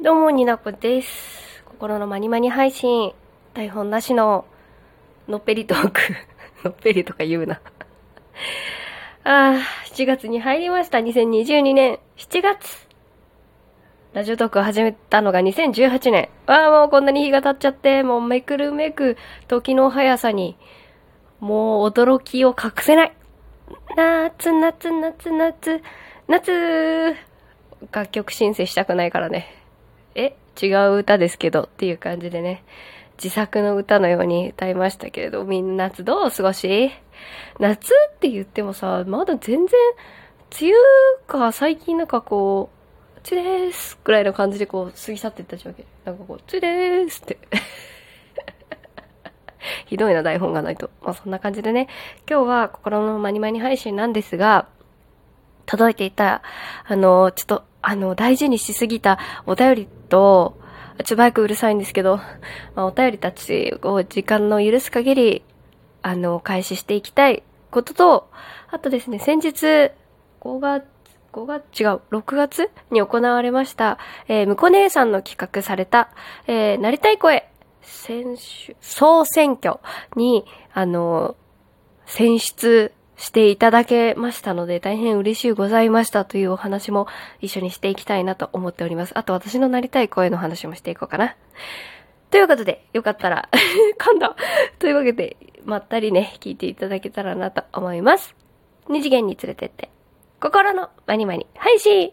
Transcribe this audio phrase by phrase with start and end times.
[0.00, 1.64] どうも、になこです。
[1.64, 3.12] 心のまにまに配信、
[3.52, 4.44] 台本なしの、
[5.26, 6.00] のっぺりトーク。
[6.62, 7.60] のっぺりとか言うな。
[9.24, 9.60] あー、
[9.92, 10.98] 7月に入りました。
[10.98, 12.86] 2022年7月。
[14.12, 16.28] ラジオトークを始めたのが2018年。
[16.46, 19.16] わあ、もうこんなに日が経っちゃって、もうめくるめく
[19.48, 20.56] 時の速さに、
[21.40, 23.12] もう驚きを隠せない。
[23.96, 25.82] 夏、夏、夏、夏、
[26.28, 27.16] 夏。
[27.90, 29.57] 楽曲申請したくないからね。
[30.60, 32.64] 違う歌ですけどっていう感じでね。
[33.22, 36.92] 自作の歌のように歌いましたけれど、みんな夏どう過ごし？
[37.58, 39.80] 夏って言ってもさ、まだ全然、
[40.60, 40.76] 梅雨
[41.26, 42.78] か最近なんかこう、
[43.30, 45.84] 梅雨ですぐらいの感じでこう過ぎ去っていったわけ？
[46.04, 47.38] なんかこう、梅雨ですって。
[49.86, 50.90] ひどいな台本がないと。
[51.02, 51.88] まあそんな感じでね、
[52.30, 54.68] 今日は心のまにまに配信なんですが、
[55.68, 56.42] 届いていた、
[56.86, 60.58] あの、ちょっと、あの、大事にしすぎたお便りと、
[61.04, 62.16] ちょ、バイクうるさいんですけど、
[62.74, 65.42] まあ、お便りたちを時間の許す限り、
[66.00, 68.30] あの、お返していきたいことと、
[68.70, 69.92] あとですね、先日、
[70.40, 70.84] 5月、
[71.34, 76.08] 5月違う、6月に行われました、えー、むこ姉さんの企画された、
[76.46, 77.46] えー、なりたい声、
[77.82, 79.80] 選手、総選挙
[80.16, 81.36] に、あの、
[82.06, 87.08] 選出していただけましたので、大変嬉しいございましたというお話も
[87.40, 89.18] 一緒にしていきたいなと思っております。
[89.18, 91.36] あと私のなりたい声の話もしていこうかな。
[92.30, 93.48] ということで、よかったら、
[93.98, 94.36] 噛んだ
[94.78, 98.34] というわけで、まったりね、聞いていただけたらなと思います。
[98.88, 99.90] 二次元に連れてって、
[100.40, 102.12] 心のまにまに配信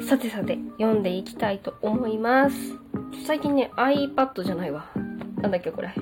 [0.00, 2.56] さてさて、読んでいきたいと思います。
[3.26, 4.90] 最近ね、iPad じゃないわ。
[5.36, 5.94] なんだっけこれ。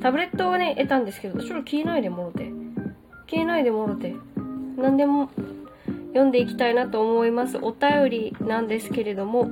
[0.00, 2.50] タブレットをね、得たんですけど、ちょっと消えないでもろて。
[3.28, 4.14] 消えないでもろて。
[4.76, 5.30] 何でも
[6.08, 7.58] 読んでいきたいなと思います。
[7.60, 9.50] お便りなんですけれども、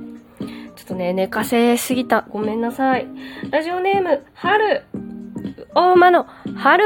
[0.75, 2.25] ちょっとね、寝かせすぎた。
[2.29, 3.07] ごめんなさい。
[3.49, 4.83] ラジオネーム、春。
[5.73, 6.83] 大間の春。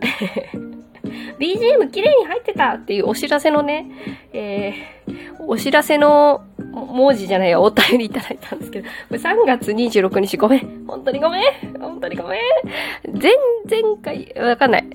[1.38, 3.90] BGM 綺麗に入ってたっていうお知らせのね、
[4.32, 10.84] えー、お知らせの文字じゃないよ、お便りいただいたんですけど、これ3月26日ごめん。
[10.86, 11.42] 本当にごめん。
[11.78, 12.40] 本当にごめん。
[13.20, 13.32] 前、
[13.68, 14.86] 前回、わかんない。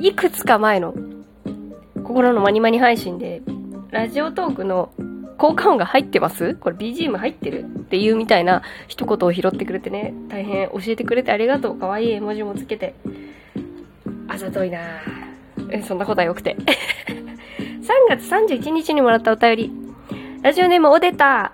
[0.00, 0.94] いくつか前の、
[2.02, 3.42] 心のまにまに配信で、
[3.90, 4.90] ラジオトークの
[5.38, 6.54] 効果音が入ってます？
[6.54, 7.64] これ BGM 入ってる？
[7.64, 11.78] っていうみたいな一言を拾ってくれてね、大変教えてくれてありがとう。
[11.78, 12.94] かわいい絵文字もつけて。
[14.28, 14.78] あざといな
[15.70, 16.56] え、そんなことはよくて。
[16.66, 19.81] 3月31日にもらったお便り。
[20.42, 21.52] ラジオネームおでた。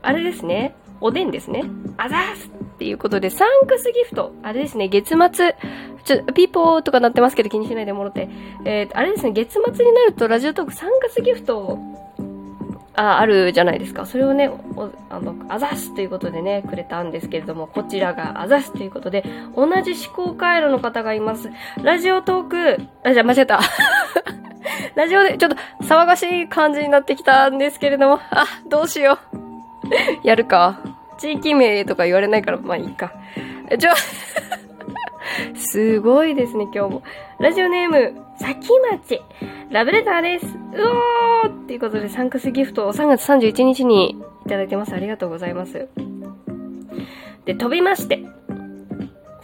[0.00, 0.76] あれですね。
[1.00, 1.64] おでんですね。
[1.96, 4.32] あざーすっていうことで、サンクスギフト。
[4.44, 5.56] あれですね、月末、
[6.04, 8.28] ちょ、ピーポーとかなってますけど気にしないでもろて。
[8.64, 11.78] えー、あれですね、月末になるとラジオトークサンクスギフト
[12.94, 14.06] あ、あるじゃないですか。
[14.06, 19.24] それをね、おあの、あざすということでね、くれたんですけれども、こちらがあざすということで、
[19.56, 21.50] 同じ思考回路の方がいます。
[21.82, 23.60] ラジオトーク、あ、じゃ、間違えた。
[24.98, 30.26] ラジオでちょっと騒がしい感じになってきたんですけれども、あ、どうしよう。
[30.26, 30.80] やるか。
[31.18, 33.12] 地域名とか言われないから、まあいいか。
[33.78, 33.92] ちょ、
[35.54, 37.02] すごいですね、今日も。
[37.38, 39.22] ラジオネーム、さきまち。
[39.70, 40.46] ラブレターです。
[40.46, 40.50] う
[41.44, 44.94] おーっていうことで、サンクスギフトを3月31日にいただいてます。
[44.94, 45.86] ありがとうございます。
[47.44, 48.20] で、飛びまして。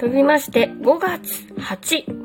[0.00, 2.23] 飛びまして、5月8。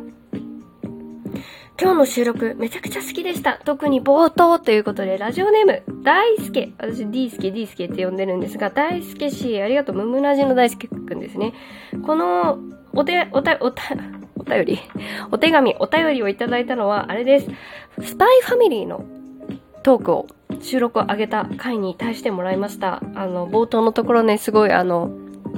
[1.81, 3.57] 今日の収録めちゃくちゃ好きでした。
[3.63, 6.73] 特に冒頭ということで、ラジオネーム、大輔。
[6.77, 9.95] 私、D 助、D 助って呼んでるんですが、大輔氏、ありがとう。
[9.95, 11.53] ムムラジの大輔くんですね。
[12.05, 12.59] この、
[12.91, 13.83] お手、おた、おた、
[14.35, 14.79] お便り、
[15.31, 17.47] お手紙、お便りをいただいたのは、あれです。
[18.01, 19.05] スパイファミリーの
[19.81, 20.27] トークを、
[20.59, 23.01] 収録を上げた回に対してもらいました。
[23.15, 25.11] あの、冒頭のところね、すごいあの、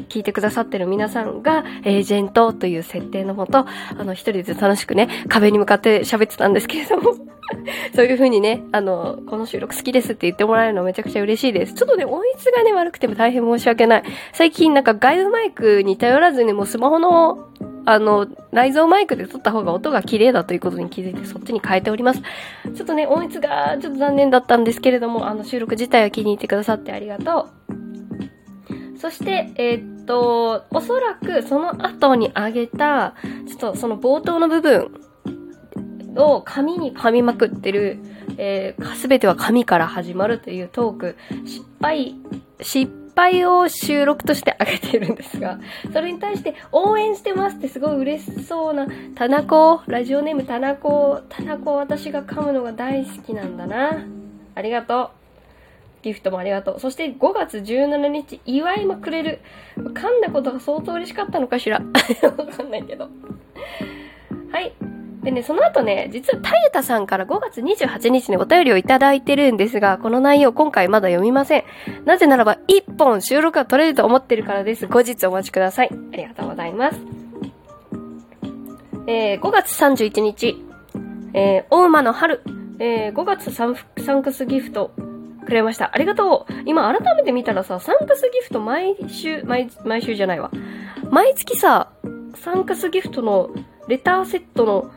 [0.10, 7.16] 聞いてくださってる皆さんが、エージェントという設定のもと、あの、一人で楽しくね、壁に向かって喋ってたんですけれども、
[7.96, 11.74] そういう風にね、あの、この収録好きですって言ってもらえるのめちゃくちゃ嬉しいです。
[11.74, 14.04] ちょっとね、音質がね、悪くても大変申し訳ない。
[14.34, 17.50] 最近なんか外部マイクに頼らずにもうスマホの、
[17.86, 22.22] あの、内蔵マイクで撮った方が音が綺麗だということに気づいてそっちに変えております。
[22.76, 27.81] ちょっとね、音質がちょっと残念だったんですけれども、あの、収録自体は気に入ってくださってありがとう。
[29.02, 33.16] そして、えー、っと、おそらくその後にあげた、
[33.48, 34.92] ちょっとその冒頭の部分
[36.16, 37.98] を紙に噛みまくってる、
[38.38, 41.16] えー、すべては紙から始まるというトーク、
[41.48, 42.14] 失敗、
[42.62, 45.60] 失敗を収録としてあげているんですが、
[45.92, 54.06] それに対して応援してますってすごい嬉しそうな、タナコ、ラジオネームタナコ、タナコ私が噛むのが大好きなんだな。
[54.54, 55.21] ありがとう。
[56.02, 56.80] ギフトもありがとう。
[56.80, 59.40] そして5月17日、祝いもくれる。
[59.78, 61.82] 噛んだことが相当嬉しかったのかしら。
[62.38, 63.10] わかんないけど。
[64.52, 64.74] はい。
[65.24, 71.64] でね、その後ね、実はたゆたさんから5月28日にお便りをいただいてるんですが、この内容今回まだ読みません。
[72.06, 74.88] なぜならば1本収録が取れると思ってるからです。
[74.88, 75.90] 後日お待ちください。
[76.14, 77.00] ありがとうございます。
[79.06, 80.64] えー、5月31日、
[81.34, 82.42] えー、大馬の春、
[82.80, 84.92] えー、5月サンサンクスギフト
[85.46, 85.92] くれました。
[85.94, 86.54] ありがとう。
[86.66, 90.52] 今改めて見たらさ、サンクスギフト毎週、毎、毎週じゃないわ。
[91.10, 91.90] 毎月さ、
[92.36, 93.50] サンクスギフトの
[93.88, 94.92] レターセットの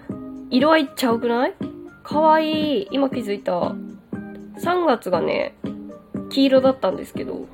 [0.50, 1.54] 色合いちゃうくない？
[2.02, 2.88] かわいい。
[2.90, 3.52] 今気づいた。
[3.52, 5.54] 3月がね、
[6.30, 7.46] 黄色だったんですけど、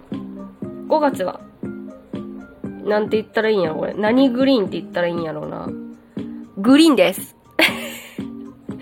[0.89, 1.41] 5月は、
[2.85, 3.95] なんて言ったらいいんやろ、これ。
[3.95, 5.69] 何グリーンって言ったらいいんやろうな。
[6.59, 7.37] グリーンです。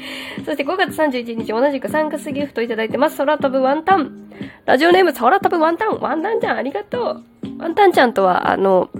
[0.45, 3.19] そして5月31日同じくサンクスギフトいただいてます。
[3.19, 4.31] 空飛ぶワンタン。
[4.67, 5.99] ラジオネーム空飛ぶワンタン。
[6.01, 7.23] ワンタンちゃんありがとう。
[7.59, 8.91] ワンタンちゃんとは、あの、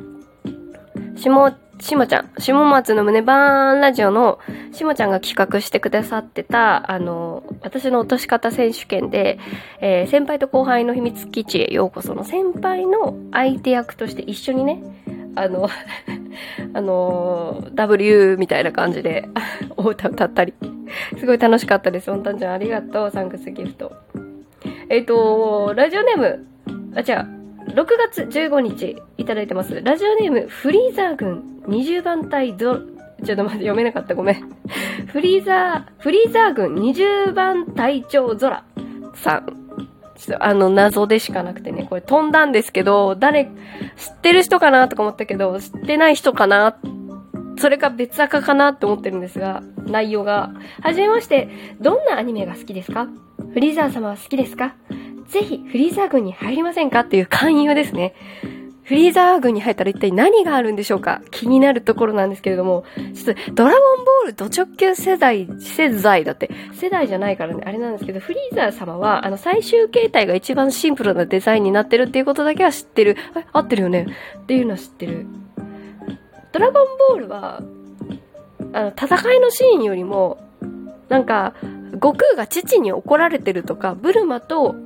[1.17, 1.31] 下
[1.81, 4.39] しもちゃん、下松の胸バーンラジオの
[4.73, 9.39] しもちゃんが企画してくださってた、あの、私の落とし方選手権で、
[9.81, 14.83] えー、先輩と後輩の秘密基地へようこその先輩の相手役として一緒にね、
[15.37, 15.69] あの、
[16.75, 19.29] あの、W みたいな感じで、
[19.77, 20.55] お歌歌ったり、
[21.19, 22.11] すごい楽しかったです。
[22.11, 23.97] おんたんちゃんありがとう、サンクスギフト。
[24.89, 26.47] えっ、ー、と、ラジオネーム、
[26.95, 27.39] あ、じゃあ、
[27.73, 29.81] 6月15日いただいてます。
[29.83, 32.79] ラジオネーム、フリーザー軍20番隊ド、
[33.25, 34.15] ちょっと待って、読めなかった。
[34.15, 34.49] ごめん。
[35.09, 38.65] フリーザー、フリーザー軍20番隊長空
[39.15, 39.47] さん。
[40.17, 43.45] ちょっとあの、謎でしかなくてね、これ飛んだんですけど、誰、
[43.97, 46.77] 知ってる人かなとか思ったけど、知ってない人かな？
[47.59, 50.53] それか別赤かなって思ってるんですが、内容が。
[50.83, 51.49] はじめまして、
[51.81, 53.09] どんなアニメが好きですか？
[53.53, 54.75] フリーザー様は好きですか？
[55.29, 57.01] ぜひフリーザー軍に入りませんか？
[57.01, 58.15] っていう勧誘ですね。
[58.85, 61.21] フリーザー軍に入ったら一体何があるんでしょうか？
[61.31, 73.19] 気になるところなんですけれども、ちょっとドラゴンボールド直球世代、世代だって、世代じゃないからね、あれなんですけど、フリーザー様は、あの、最終形態が一番シンプルなデザインになってるっていうことだけは知ってる。
[73.37, 74.07] え、合ってるよね？
[74.39, 75.27] っていうのは知ってる。
[76.53, 77.61] ドラゴンボールは、
[78.73, 80.39] あの、戦いのシーンよりも、
[81.09, 81.55] なんか、
[81.95, 84.77] 悟空が父に怒られてるとか、ブルマと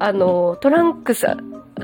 [0.00, 1.26] あの、トランクス、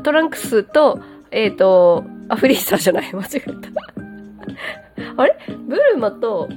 [0.02, 1.00] トランクスと、
[1.30, 5.22] えっ、ー、と、あ、フリーザーじゃない、 間違えた。
[5.22, 5.36] あれ？
[5.66, 6.48] ブルマと、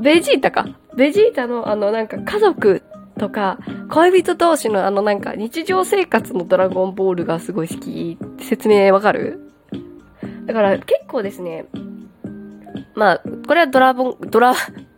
[0.00, 0.66] ベジータか。
[0.94, 2.82] ベジータのあのなんか家族
[3.18, 3.58] とか、
[3.88, 8.18] 恋人同士のあのなんか日常生活のドラゴンボールがすごい好き。
[8.40, 9.40] 説明わかる？
[10.44, 11.66] だから結構ですね、
[12.98, 14.54] まあ、これはドラゴン、ドラ、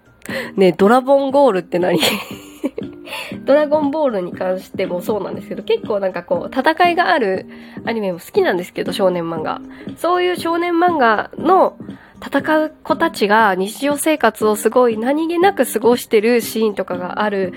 [0.56, 2.00] ねドラゴンゴールって何？
[3.44, 7.46] ドラゴンボールに関してもそうなんですけど、結構なんかこう、戦いがある
[7.84, 9.60] アニメも好きなんですけど、少年漫画。
[9.96, 11.76] そういう少年漫画の
[12.24, 17.52] 戦う子たちが日常生活をすごい何気なく過ごしてるシーンとかがある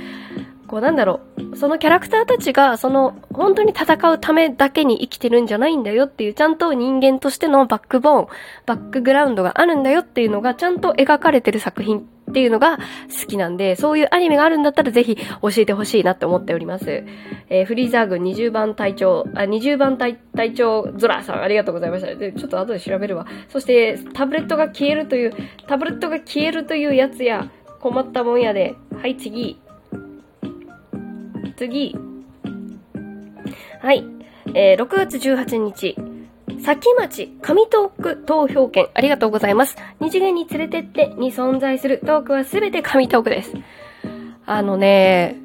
[0.73, 8.27] こうなんだろう、そのキャラクターたちが、その、本当に戦うためだけに生きてるんじゃないんだよっていう、ちゃんと人間としてのバックボーン、
[8.65, 17.03] バックグラウンドがあるんだよっていうのが、ちゃんと描かれてる作品っていうのが好きなんで、そういうアニメがあるんだったらぜひ教えてほしいなって思っております。
[17.49, 22.15] えー、フリーザー軍20番隊長、あ、20番隊、隊長ゾラさんありがとうございました。
[22.15, 23.27] で、ちょっと後で調べるわ。
[23.47, 25.33] そして、タブレットが消えるという、
[25.67, 27.47] タブレットが消えるというやつや、
[27.79, 28.73] 困ったもんやで。
[28.99, 29.59] はい、次。
[31.55, 31.95] 次。
[33.81, 34.05] はい。
[34.53, 35.95] えー、6月18日。
[36.63, 39.75] 先町上トーク投票権ありがとうございます。
[39.99, 43.51] 二次元に連れてってに存在するトークはすべて神トークです。
[44.45, 45.37] あのね、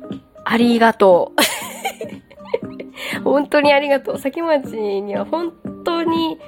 [0.44, 1.32] ありがと
[3.20, 3.22] う。
[3.24, 4.18] 本当にありがとう。
[4.18, 5.52] 先町には本
[5.84, 6.38] 当に、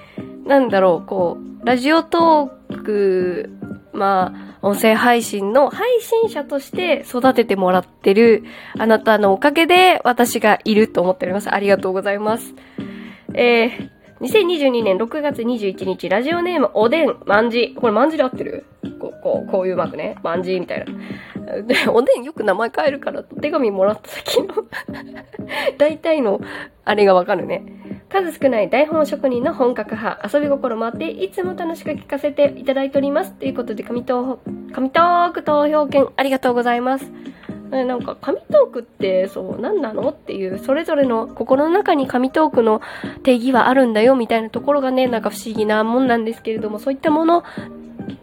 [0.44, 3.50] なんだろう、こう、ラジオトーク、
[3.92, 8.44] まあ、音声配信の配信者として育ててもらってる
[8.78, 11.52] あなたのおかげで私がいると思っております。
[11.52, 12.54] ありがとうございます。
[13.32, 13.90] えー、
[14.20, 17.74] 2022年6月21日、ラジオネームおでん、まんじ。
[17.74, 18.66] これまんじで合ってる？
[19.00, 20.16] こう、こう、こういうマークね。
[20.22, 21.62] まんじみたいな。
[21.62, 24.54] で、おでんよく名前変えるから、手紙もらった時の
[25.78, 26.40] 大体の、
[26.84, 27.79] あれがわかるね。
[28.10, 33.32] 数少ない台本職人の本格派、遊び心もあって、いつも楽しく聞かせていただいております。
[33.32, 37.10] ということで、紙トー、紙トーク投票券ありがとうございます。
[37.70, 40.08] なんか、紙トークって、そう、何なの？
[40.10, 42.82] っていう、それぞれの心の中に紙トークの
[43.22, 47.44] 定義はあるんだよ、みたいなところがね、なんか不思議なもんなんですけれども、そういったもの、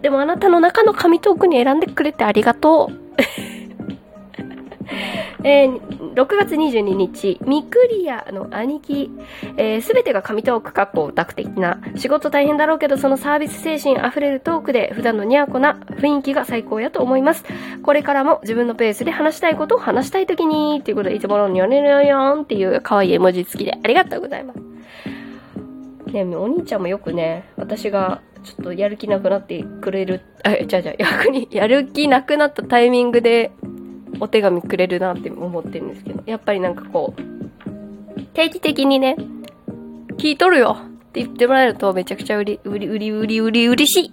[0.01, 2.93] でもあなたの中の紙トークに選んでくれてありがとう。
[5.47, 17.45] えー、6月22日、ミクリアの兄貴、す、えー、べ、てが神トーク、かっこオタク的な、仕事大変だろうけど、そのサービス精神溢れるトークで、普段のニャーコな雰囲気が最高やと思います。
[17.83, 24.59] これからも自分のペースで話したいことを話したいときに、ということで、いつものにょにょにょにょんっていう可愛い絵文字付きで、ありがとうございます。
[26.11, 33.51] ねお兄ちゃんもよくね、私がちょっとやる気なくなってくれる、あ、じゃじゃ逆にやる気なくなったタイミングで
[34.19, 39.15] お手紙くれるなって思ってるんですけど、やっぱりなんかこう、定期的にね、
[40.17, 44.11] 聞いとるよって言ってもらえるとめちゃくちゃうり、うり、うり、うり、うり、嬉しい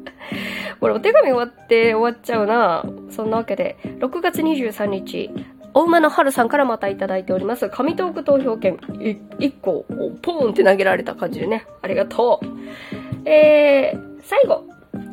[0.80, 2.84] これお手紙終わって終わっちゃうな。
[3.10, 5.30] そんなわけで、6月23日、
[5.74, 7.68] お馬の春さんからまたいただいております。
[7.68, 9.84] 紙トーク投票券1個を
[10.22, 11.66] ポーンって投げられた感じでね。
[11.82, 13.28] ありがとう。
[13.28, 14.64] えー、最後、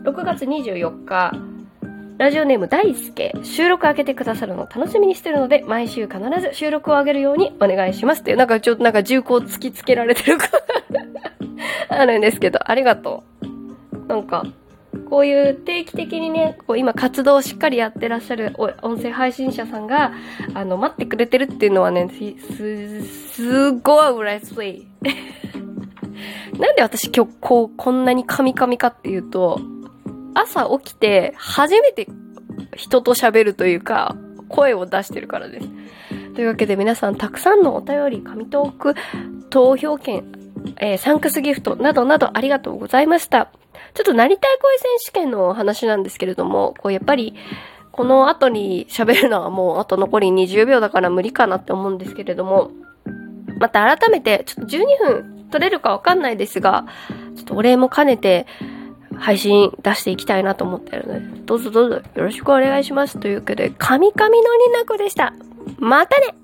[0.04, 1.34] 6月24日、
[2.24, 10.48] ラジオネーム大輔、収録開けてくださるの楽しみにしてるので、毎週必ず収録を上げるようにお願いしますっていう、なんかちょっとなんか重厚突きつけられてるか
[11.90, 14.08] あるんですけど、ありがとう。
[14.08, 14.46] なんか、
[15.10, 20.14] こういう定期的にね、こう今活動をしっかりやってらっしゃる音声配信者さんが、
[20.54, 22.10] あの、待ってくれてるっていうのはね、
[22.56, 23.04] す、
[23.34, 24.88] すごい嬉しい。
[26.58, 29.60] なんで私今日こう、こんなにカミカミかっていうと、
[30.34, 32.08] 朝起きて初めて
[32.76, 34.16] 人と喋るというか、
[34.50, 35.68] 声を出してるからです。
[36.36, 38.96] というわけで皆さんたくさんのお便り、紙トーク、
[39.50, 40.24] 投票券、
[40.80, 43.52] えー、サンクスギフトなどなどありがとうございました。
[43.94, 47.36] ちょっとなりたい声選手権の話なんですけれども、こうやっぱり、
[47.92, 52.72] この後に喋るのはもうあと残り20秒だから無理かなって思うんですけれども、
[53.60, 56.86] また改めて、ちょっと12分取れるかわかんないですが、
[57.36, 58.48] ちょっとお礼も兼ねて、
[59.18, 63.20] 配信出していきたいなと思ってるので、どうぞどうぞよろしくお願いします。
[63.20, 65.34] というわけで、カミカミのりなこでした。
[65.78, 66.36] またね